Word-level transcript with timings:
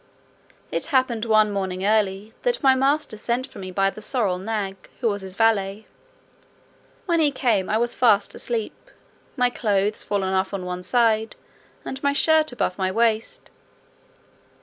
It 0.71 0.87
happened, 0.87 1.25
one 1.25 1.51
morning 1.53 1.85
early, 1.85 2.33
that 2.41 2.63
my 2.63 2.73
master 2.73 3.17
sent 3.17 3.45
for 3.45 3.59
me 3.59 3.69
by 3.69 3.91
the 3.91 4.01
sorrel 4.01 4.39
nag, 4.39 4.89
who 4.99 5.07
was 5.07 5.21
his 5.21 5.35
valet. 5.35 5.85
When 7.05 7.19
he 7.19 7.29
came 7.29 7.69
I 7.69 7.77
was 7.77 7.93
fast 7.93 8.33
asleep, 8.33 8.89
my 9.37 9.51
clothes 9.51 10.01
fallen 10.03 10.33
off 10.33 10.55
on 10.55 10.65
one 10.65 10.81
side, 10.81 11.35
and 11.85 12.01
my 12.01 12.13
shirt 12.13 12.51
above 12.51 12.79
my 12.79 12.91
waist. 12.91 13.51